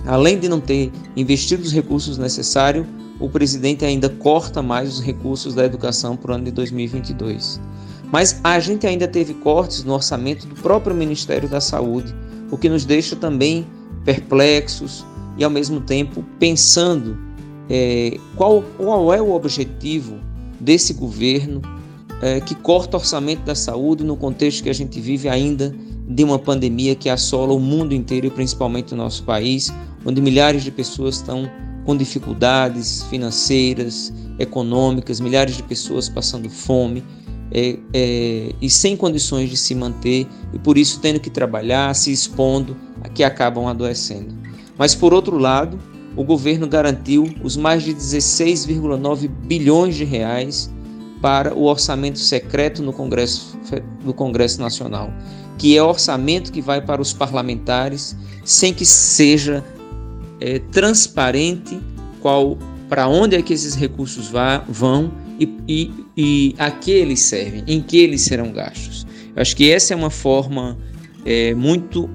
Além 0.04 0.38
de 0.38 0.48
não 0.48 0.60
ter 0.60 0.92
investido 1.16 1.62
os 1.62 1.72
recursos 1.72 2.18
necessários, 2.18 2.86
o 3.18 3.28
presidente 3.28 3.84
ainda 3.84 4.08
corta 4.08 4.62
mais 4.62 4.94
os 4.94 5.00
recursos 5.00 5.54
da 5.54 5.64
educação 5.64 6.16
para 6.16 6.32
o 6.32 6.34
ano 6.34 6.44
de 6.44 6.50
2022. 6.50 7.60
Mas 8.12 8.38
a 8.44 8.58
gente 8.60 8.86
ainda 8.86 9.08
teve 9.08 9.34
cortes 9.34 9.82
no 9.84 9.94
orçamento 9.94 10.46
do 10.46 10.54
próprio 10.54 10.94
Ministério 10.94 11.48
da 11.48 11.60
Saúde, 11.60 12.14
o 12.50 12.56
que 12.56 12.68
nos 12.68 12.84
deixa 12.84 13.16
também 13.16 13.66
perplexos 14.04 15.04
e, 15.36 15.42
ao 15.42 15.50
mesmo 15.50 15.80
tempo, 15.80 16.24
pensando 16.38 17.18
é, 17.68 18.18
qual, 18.36 18.62
qual 18.76 19.12
é 19.12 19.20
o 19.20 19.32
objetivo 19.32 20.18
desse 20.60 20.94
governo 20.94 21.60
é, 22.22 22.40
que 22.40 22.54
corta 22.54 22.96
o 22.96 23.00
orçamento 23.00 23.42
da 23.42 23.54
saúde 23.54 24.04
no 24.04 24.16
contexto 24.16 24.62
que 24.62 24.70
a 24.70 24.74
gente 24.74 25.00
vive 25.00 25.28
ainda 25.28 25.74
de 26.08 26.22
uma 26.22 26.38
pandemia 26.38 26.94
que 26.94 27.08
assola 27.08 27.52
o 27.52 27.60
mundo 27.60 27.92
inteiro 27.92 28.26
e 28.26 28.30
principalmente 28.30 28.94
o 28.94 28.96
nosso 28.96 29.24
país, 29.24 29.72
onde 30.04 30.20
milhares 30.20 30.62
de 30.62 30.70
pessoas 30.70 31.16
estão 31.16 31.50
com 31.84 31.96
dificuldades 31.96 33.02
financeiras, 33.04 34.12
econômicas, 34.38 35.20
milhares 35.20 35.56
de 35.56 35.62
pessoas 35.62 36.08
passando 36.08 36.48
fome 36.50 37.02
é, 37.50 37.78
é, 37.92 38.54
e 38.60 38.68
sem 38.68 38.96
condições 38.96 39.48
de 39.48 39.56
se 39.56 39.74
manter 39.74 40.26
e 40.52 40.58
por 40.58 40.76
isso 40.76 41.00
tendo 41.00 41.20
que 41.20 41.30
trabalhar, 41.30 41.94
se 41.94 42.12
expondo, 42.12 42.76
que 43.14 43.22
acabam 43.22 43.66
adoecendo. 43.66 44.34
Mas 44.76 44.94
por 44.94 45.14
outro 45.14 45.38
lado, 45.38 45.78
o 46.16 46.24
governo 46.24 46.66
garantiu 46.66 47.32
os 47.42 47.56
mais 47.56 47.82
de 47.82 47.94
16,9 47.94 49.28
bilhões 49.28 49.94
de 49.94 50.04
reais 50.04 50.70
para 51.20 51.54
o 51.54 51.64
orçamento 51.64 52.18
secreto 52.18 52.82
no 52.82 52.92
Congresso, 52.92 53.58
no 54.04 54.12
Congresso 54.12 54.60
Nacional, 54.60 55.10
que 55.58 55.76
é 55.76 55.82
orçamento 55.82 56.52
que 56.52 56.60
vai 56.60 56.80
para 56.80 57.00
os 57.00 57.12
parlamentares 57.12 58.16
sem 58.44 58.72
que 58.72 58.84
seja 58.84 59.64
é, 60.40 60.58
transparente 60.58 61.78
qual 62.20 62.58
para 62.88 63.08
onde 63.08 63.36
é 63.36 63.42
que 63.42 63.52
esses 63.52 63.74
recursos 63.74 64.28
vá, 64.28 64.58
vão 64.68 65.12
e, 65.40 65.48
e, 65.66 65.90
e, 66.16 66.54
a 66.58 66.70
que 66.70 66.90
eles 66.90 67.20
servem, 67.20 67.64
em 67.66 67.80
que 67.80 67.98
eles 67.98 68.22
serão 68.22 68.52
gastos. 68.52 69.06
Eu 69.34 69.42
acho 69.42 69.56
que 69.56 69.70
essa 69.70 69.92
é 69.92 69.96
uma 69.96 70.10
forma 70.10 70.78
é, 71.24 71.52
muito 71.54 72.08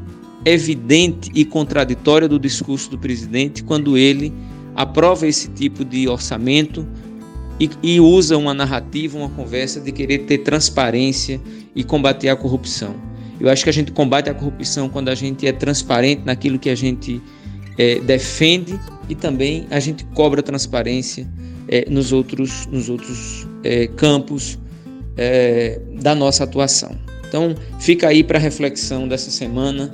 evidente 0.45 1.29
e 1.35 1.45
contraditória 1.45 2.27
do 2.27 2.39
discurso 2.39 2.89
do 2.89 2.97
presidente 2.97 3.63
quando 3.63 3.97
ele 3.97 4.33
aprova 4.75 5.27
esse 5.27 5.49
tipo 5.49 5.85
de 5.85 6.07
orçamento 6.07 6.87
e, 7.59 7.69
e 7.83 7.99
usa 7.99 8.37
uma 8.37 8.53
narrativa, 8.53 9.17
uma 9.17 9.29
conversa 9.29 9.79
de 9.79 9.91
querer 9.91 10.19
ter 10.19 10.39
transparência 10.39 11.39
e 11.75 11.83
combater 11.83 12.29
a 12.29 12.35
corrupção. 12.35 12.95
Eu 13.41 13.49
acho 13.49 13.63
que 13.63 13.69
a 13.69 13.73
gente 13.73 13.91
combate 13.91 14.29
a 14.29 14.33
corrupção 14.35 14.87
quando 14.87 15.09
a 15.09 15.15
gente 15.15 15.47
é 15.47 15.51
transparente 15.51 16.21
naquilo 16.23 16.59
que 16.59 16.69
a 16.69 16.75
gente 16.75 17.19
é, 17.75 17.99
defende 17.99 18.79
e 19.09 19.15
também 19.15 19.65
a 19.71 19.79
gente 19.79 20.05
cobra 20.13 20.43
transparência 20.43 21.27
é, 21.67 21.89
nos 21.89 22.13
outros, 22.13 22.67
nos 22.67 22.87
outros 22.87 23.47
é, 23.63 23.87
campos 23.87 24.59
é, 25.17 25.79
da 25.99 26.13
nossa 26.13 26.43
atuação. 26.43 26.95
Então, 27.27 27.55
fica 27.79 28.09
aí 28.09 28.23
para 28.23 28.37
reflexão 28.37 29.07
dessa 29.07 29.31
semana 29.31 29.91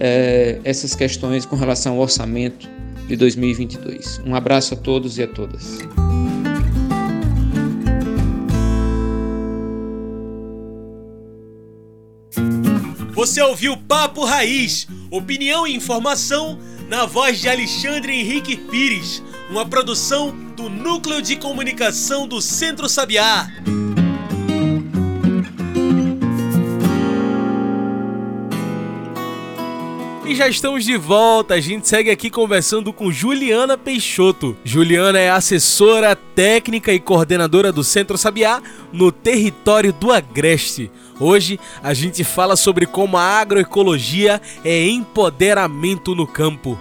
é, 0.00 0.58
essas 0.64 0.96
questões 0.96 1.46
com 1.46 1.54
relação 1.54 1.94
ao 1.94 2.00
orçamento 2.00 2.68
de 3.06 3.14
2022. 3.14 4.20
Um 4.26 4.34
abraço 4.34 4.74
a 4.74 4.76
todos 4.76 5.18
e 5.18 5.22
a 5.22 5.26
todas. 5.28 5.78
Você 13.28 13.42
ouviu 13.42 13.76
Papo 13.76 14.24
Raiz, 14.24 14.88
opinião 15.10 15.66
e 15.66 15.76
informação 15.76 16.58
na 16.88 17.04
voz 17.04 17.38
de 17.38 17.46
Alexandre 17.46 18.18
Henrique 18.18 18.56
Pires, 18.56 19.22
uma 19.50 19.68
produção 19.68 20.34
do 20.56 20.70
Núcleo 20.70 21.20
de 21.20 21.36
Comunicação 21.36 22.26
do 22.26 22.40
Centro 22.40 22.88
Sabiá. 22.88 23.46
Já 30.38 30.48
estamos 30.48 30.84
de 30.84 30.96
volta. 30.96 31.54
A 31.54 31.60
gente 31.60 31.88
segue 31.88 32.12
aqui 32.12 32.30
conversando 32.30 32.92
com 32.92 33.10
Juliana 33.10 33.76
Peixoto. 33.76 34.56
Juliana 34.62 35.18
é 35.18 35.28
assessora 35.28 36.14
técnica 36.14 36.92
e 36.92 37.00
coordenadora 37.00 37.72
do 37.72 37.82
Centro 37.82 38.16
Sabiá 38.16 38.62
no 38.92 39.10
território 39.10 39.92
do 39.92 40.12
Agreste. 40.12 40.92
Hoje 41.18 41.58
a 41.82 41.92
gente 41.92 42.22
fala 42.22 42.54
sobre 42.54 42.86
como 42.86 43.16
a 43.16 43.22
agroecologia 43.22 44.40
é 44.64 44.86
empoderamento 44.86 46.14
no 46.14 46.24
campo. 46.24 46.78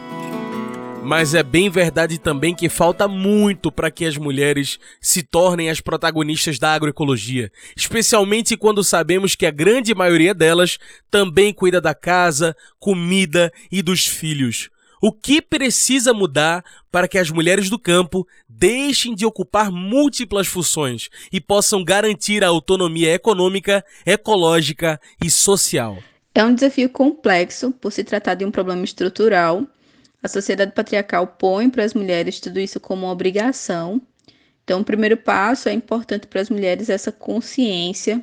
Mas 1.04 1.34
é 1.34 1.42
bem 1.42 1.70
verdade 1.70 2.18
também 2.18 2.54
que 2.54 2.68
falta 2.68 3.08
muito 3.08 3.72
para 3.72 3.90
que 3.90 4.06
as 4.06 4.18
mulheres 4.18 4.78
se 5.00 5.24
tornem 5.24 5.70
as 5.70 5.80
protagonistas 5.80 6.60
da 6.60 6.74
agroecologia, 6.74 7.52
especialmente 7.76 8.58
quando 8.58 8.84
sabemos 8.84 9.36
que 9.36 9.46
a 9.46 9.52
grande 9.52 9.96
maioria 9.96 10.34
delas 10.34 10.78
também 11.10 11.54
cuida 11.54 11.80
da 11.80 11.96
casa, 11.96 12.56
comida 12.80 13.52
e 13.72 13.82
dos 13.82 14.06
filhos. 14.06 14.70
O 15.02 15.12
que 15.12 15.42
precisa 15.42 16.14
mudar 16.14 16.64
para 16.92 17.08
que 17.08 17.20
as 17.20 17.30
mulheres 17.30 17.70
do 17.70 17.78
campo 17.78 18.28
deixem 18.50 19.14
de 19.14 19.26
ocupar 19.26 19.72
múltiplas 19.72 20.48
funções 20.48 21.10
e 21.32 21.40
possam 21.40 21.84
garantir 21.84 22.44
a 22.44 22.48
autonomia 22.48 23.14
econômica, 23.14 23.86
ecológica 24.06 25.00
e 25.24 25.30
social? 25.30 26.00
É 26.34 26.44
um 26.44 26.54
desafio 26.54 26.90
complexo 26.90 27.72
por 27.72 27.92
se 27.92 28.04
tratar 28.04 28.36
de 28.36 28.46
um 28.46 28.52
problema 28.52 28.84
estrutural 28.84 29.68
a 30.22 30.28
sociedade 30.28 30.72
patriarcal 30.72 31.28
põe 31.28 31.70
para 31.70 31.84
as 31.84 31.94
mulheres 31.94 32.40
tudo 32.40 32.60
isso 32.60 32.80
como 32.80 33.06
uma 33.06 33.12
obrigação. 33.12 34.02
Então, 34.64 34.82
o 34.82 34.86
primeiro 34.86 35.16
passo 35.16 35.70
é 35.70 35.74
importante 35.74 36.28
para 36.28 36.42
as 36.42 36.50
mulheres 36.50 36.90
essa 36.90 37.12
consciência, 37.12 38.22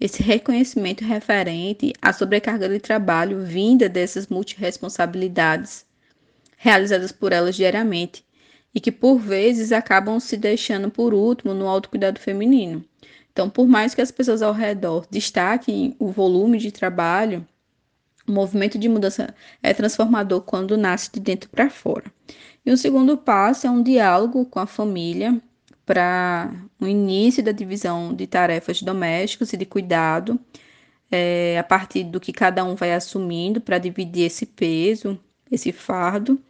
esse 0.00 0.22
reconhecimento 0.22 1.04
referente 1.04 1.92
à 2.02 2.12
sobrecarga 2.12 2.68
de 2.68 2.80
trabalho 2.80 3.44
vinda 3.44 3.88
dessas 3.88 4.26
multiresponsabilidades 4.26 5.86
realizadas 6.56 7.12
por 7.12 7.32
elas 7.32 7.54
diariamente 7.54 8.24
e 8.74 8.80
que 8.80 8.90
por 8.90 9.18
vezes 9.18 9.70
acabam 9.70 10.18
se 10.18 10.36
deixando 10.36 10.90
por 10.90 11.14
último 11.14 11.54
no 11.54 11.68
autocuidado 11.68 12.18
feminino. 12.18 12.84
Então, 13.32 13.48
por 13.48 13.66
mais 13.66 13.94
que 13.94 14.00
as 14.00 14.10
pessoas 14.10 14.42
ao 14.42 14.52
redor 14.52 15.06
destaquem 15.10 15.94
o 15.98 16.08
volume 16.08 16.58
de 16.58 16.72
trabalho, 16.72 17.46
o 18.26 18.32
movimento 18.32 18.78
de 18.78 18.88
mudança 18.88 19.34
é 19.62 19.74
transformador 19.74 20.40
quando 20.42 20.76
nasce 20.76 21.10
de 21.12 21.20
dentro 21.20 21.48
para 21.50 21.68
fora. 21.68 22.04
E 22.64 22.70
o 22.70 22.76
segundo 22.76 23.16
passo 23.16 23.66
é 23.66 23.70
um 23.70 23.82
diálogo 23.82 24.46
com 24.46 24.58
a 24.58 24.66
família 24.66 25.40
para 25.84 26.50
o 26.80 26.86
início 26.86 27.42
da 27.42 27.52
divisão 27.52 28.14
de 28.14 28.26
tarefas 28.26 28.80
domésticas 28.82 29.52
e 29.52 29.56
de 29.56 29.66
cuidado, 29.66 30.40
é, 31.10 31.58
a 31.58 31.62
partir 31.62 32.04
do 32.04 32.18
que 32.18 32.32
cada 32.32 32.64
um 32.64 32.74
vai 32.74 32.94
assumindo 32.94 33.60
para 33.60 33.78
dividir 33.78 34.24
esse 34.24 34.46
peso, 34.46 35.18
esse 35.50 35.72
fardo. 35.72 36.40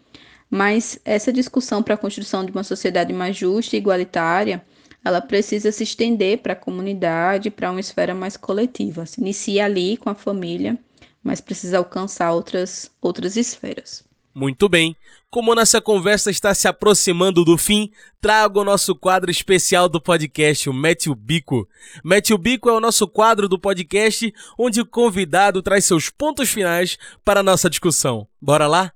Mas 0.49 1.01
essa 1.05 1.33
discussão 1.33 1.83
para 1.83 1.95
a 1.95 1.99
construção 1.99 2.45
de 2.45 2.53
uma 2.53 2.63
sociedade 2.63 3.13
mais 3.13 3.37
justa 3.37 3.75
e 3.75 3.79
igualitária, 3.81 4.65
ela 5.05 5.21
precisa 5.21 5.73
se 5.73 5.83
estender 5.83 6.39
para 6.39 6.53
a 6.53 6.57
comunidade, 6.57 7.51
para 7.51 7.71
uma 7.73 7.81
esfera 7.81 8.15
mais 8.15 8.37
coletiva. 8.37 9.05
Se 9.05 9.21
inicia 9.21 9.65
ali 9.65 9.97
com 9.97 10.09
a 10.09 10.15
família 10.15 10.79
mas 11.25 11.41
precisa 11.41 11.79
alcançar 11.79 12.31
outras, 12.33 12.91
outras 13.01 13.37
esferas. 13.37 14.05
Muito 14.35 14.69
bem. 14.69 14.97
Como 15.31 15.55
nossa 15.55 15.81
conversa 15.81 16.31
está 16.31 16.53
se 16.55 16.69
aproximando 16.69 17.45
do 17.45 17.57
fim, 17.57 17.91
trago 18.21 18.61
o 18.61 18.65
nosso 18.65 18.95
quadro 18.95 19.31
especial 19.31 19.89
do 19.89 20.01
podcast, 20.01 20.69
o 20.69 20.73
Mete 20.73 21.09
o 21.09 21.15
Bico. 21.15 21.69
Mete 22.05 22.35
o 22.35 22.39
Bico 22.39 22.69
é 22.69 22.73
o 22.73 22.81
nosso 22.81 23.09
quadro 23.09 23.49
do 23.49 23.59
podcast 23.59 24.33
onde 24.59 24.81
o 24.81 24.87
convidado 24.87 25.63
traz 25.63 25.85
seus 25.85 26.11
pontos 26.11 26.51
finais 26.51 26.99
para 27.25 27.41
a 27.41 27.43
nossa 27.43 27.71
discussão. 27.71 28.29
Bora 28.41 28.67
lá? 28.67 28.93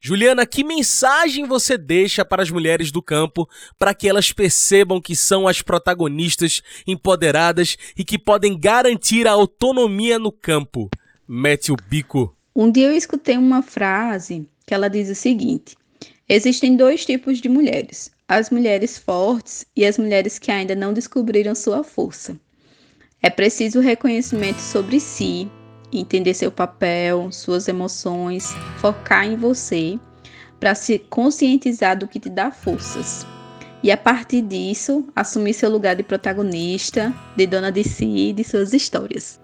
Juliana, 0.00 0.46
que 0.46 0.62
mensagem 0.62 1.44
você 1.44 1.76
deixa 1.76 2.24
para 2.24 2.40
as 2.40 2.50
mulheres 2.50 2.92
do 2.92 3.02
campo 3.02 3.48
para 3.76 3.92
que 3.92 4.08
elas 4.08 4.32
percebam 4.32 5.00
que 5.00 5.16
são 5.16 5.48
as 5.48 5.60
protagonistas 5.60 6.62
empoderadas 6.86 7.76
e 7.96 8.04
que 8.04 8.16
podem 8.16 8.58
garantir 8.58 9.26
a 9.26 9.32
autonomia 9.32 10.18
no 10.20 10.30
campo? 10.30 10.88
Mete 11.28 11.70
o 11.70 11.76
bico. 11.76 12.34
Um 12.56 12.70
dia 12.70 12.86
eu 12.86 12.96
escutei 12.96 13.36
uma 13.36 13.62
frase 13.62 14.48
que 14.66 14.72
ela 14.72 14.88
diz 14.88 15.10
o 15.10 15.14
seguinte: 15.14 15.76
Existem 16.26 16.74
dois 16.74 17.04
tipos 17.04 17.38
de 17.38 17.48
mulheres, 17.48 18.10
as 18.26 18.48
mulheres 18.48 18.96
fortes 18.96 19.66
e 19.76 19.84
as 19.84 19.98
mulheres 19.98 20.38
que 20.38 20.50
ainda 20.50 20.74
não 20.74 20.94
descobriram 20.94 21.54
sua 21.54 21.84
força. 21.84 22.38
É 23.22 23.28
preciso 23.28 23.80
reconhecimento 23.80 24.60
sobre 24.60 24.98
si, 25.00 25.50
entender 25.92 26.32
seu 26.34 26.50
papel, 26.50 27.30
suas 27.30 27.68
emoções, 27.68 28.52
focar 28.78 29.26
em 29.26 29.36
você, 29.36 29.98
para 30.58 30.74
se 30.74 30.98
conscientizar 30.98 31.98
do 31.98 32.08
que 32.08 32.18
te 32.18 32.30
dá 32.30 32.50
forças. 32.50 33.26
E 33.82 33.92
a 33.92 33.96
partir 33.96 34.42
disso, 34.42 35.06
assumir 35.14 35.54
seu 35.54 35.70
lugar 35.70 35.94
de 35.94 36.02
protagonista, 36.02 37.14
de 37.36 37.46
dona 37.46 37.70
de 37.70 37.84
si 37.84 38.28
e 38.28 38.32
de 38.32 38.42
suas 38.42 38.72
histórias. 38.72 39.40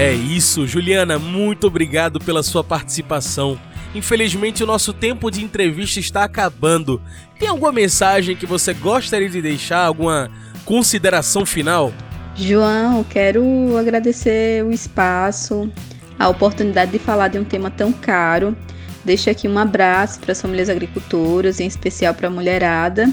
É 0.00 0.14
isso, 0.14 0.66
Juliana, 0.66 1.18
muito 1.18 1.66
obrigado 1.66 2.18
pela 2.18 2.42
sua 2.42 2.64
participação. 2.64 3.60
Infelizmente, 3.94 4.64
o 4.64 4.66
nosso 4.66 4.94
tempo 4.94 5.30
de 5.30 5.44
entrevista 5.44 6.00
está 6.00 6.24
acabando. 6.24 7.02
Tem 7.38 7.46
alguma 7.46 7.70
mensagem 7.70 8.34
que 8.34 8.46
você 8.46 8.72
gostaria 8.72 9.28
de 9.28 9.42
deixar? 9.42 9.84
Alguma 9.84 10.30
consideração 10.64 11.44
final? 11.44 11.92
João, 12.34 13.04
quero 13.04 13.76
agradecer 13.76 14.64
o 14.64 14.72
espaço, 14.72 15.70
a 16.18 16.30
oportunidade 16.30 16.92
de 16.92 16.98
falar 16.98 17.28
de 17.28 17.38
um 17.38 17.44
tema 17.44 17.70
tão 17.70 17.92
caro. 17.92 18.56
Deixo 19.04 19.28
aqui 19.28 19.46
um 19.46 19.58
abraço 19.58 20.18
para 20.18 20.32
as 20.32 20.40
famílias 20.40 20.70
agricultoras, 20.70 21.60
em 21.60 21.66
especial 21.66 22.14
para 22.14 22.28
a 22.28 22.30
mulherada, 22.30 23.12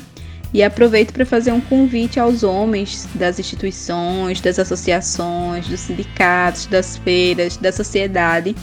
e 0.53 0.63
aproveito 0.63 1.11
para 1.11 1.25
fazer 1.25 1.51
um 1.51 1.61
convite 1.61 2.19
aos 2.19 2.43
homens 2.43 3.07
das 3.15 3.39
instituições, 3.39 4.41
das 4.41 4.59
associações, 4.59 5.67
dos 5.67 5.79
sindicatos, 5.79 6.65
das 6.65 6.97
feiras, 6.97 7.57
da 7.57 7.71
sociedade, 7.71 8.55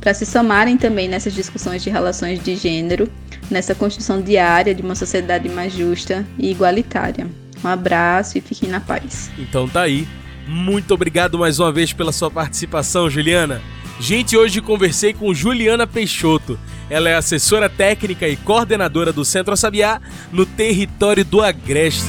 para 0.00 0.14
se 0.14 0.26
somarem 0.26 0.76
também 0.76 1.08
nessas 1.08 1.32
discussões 1.34 1.82
de 1.82 1.90
relações 1.90 2.42
de 2.42 2.56
gênero, 2.56 3.10
nessa 3.50 3.74
construção 3.74 4.20
diária 4.20 4.74
de 4.74 4.82
uma 4.82 4.94
sociedade 4.94 5.48
mais 5.48 5.72
justa 5.72 6.26
e 6.38 6.50
igualitária. 6.50 7.26
Um 7.64 7.68
abraço 7.68 8.38
e 8.38 8.40
fiquem 8.40 8.68
na 8.68 8.80
paz. 8.80 9.30
Então 9.38 9.68
tá 9.68 9.82
aí. 9.82 10.06
Muito 10.46 10.92
obrigado 10.92 11.38
mais 11.38 11.60
uma 11.60 11.70
vez 11.70 11.92
pela 11.92 12.10
sua 12.10 12.30
participação, 12.30 13.08
Juliana. 13.08 13.62
Gente, 14.02 14.36
hoje 14.36 14.60
conversei 14.60 15.14
com 15.14 15.32
Juliana 15.32 15.86
Peixoto. 15.86 16.58
Ela 16.90 17.08
é 17.08 17.14
assessora 17.14 17.70
técnica 17.70 18.28
e 18.28 18.36
coordenadora 18.36 19.12
do 19.12 19.24
Centro 19.24 19.56
Sabiá 19.56 20.00
no 20.32 20.44
território 20.44 21.24
do 21.24 21.40
Agreste. 21.40 22.08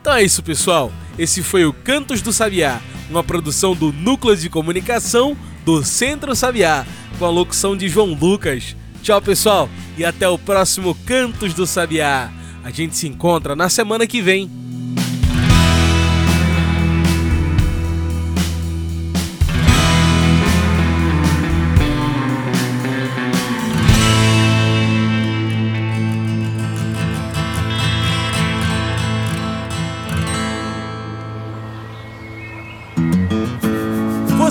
Então 0.00 0.14
é 0.14 0.22
isso, 0.22 0.42
pessoal. 0.42 0.90
Esse 1.18 1.42
foi 1.42 1.64
o 1.64 1.72
Cantos 1.72 2.20
do 2.22 2.32
Sabiá 2.32 2.80
uma 3.08 3.22
produção 3.22 3.74
do 3.74 3.92
Núcleo 3.92 4.36
de 4.36 4.50
Comunicação 4.50 5.36
do 5.66 5.84
Centro 5.84 6.32
Sabiá, 6.36 6.86
com 7.18 7.24
a 7.24 7.28
locução 7.28 7.76
de 7.76 7.88
João 7.88 8.14
Lucas. 8.14 8.76
Tchau, 9.02 9.20
pessoal, 9.20 9.68
e 9.98 10.04
até 10.04 10.28
o 10.28 10.38
próximo 10.38 10.96
Cantos 11.04 11.52
do 11.54 11.66
Sabiá. 11.66 12.30
A 12.62 12.70
gente 12.70 12.96
se 12.96 13.08
encontra 13.08 13.56
na 13.56 13.68
semana 13.68 14.06
que 14.06 14.22
vem. 14.22 14.48